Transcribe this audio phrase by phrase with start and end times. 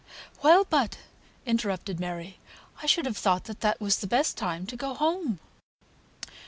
[0.41, 0.97] "Well, but,"
[1.45, 2.39] interrupted Mary,
[2.81, 5.39] "I should have thought that was the best time to go home."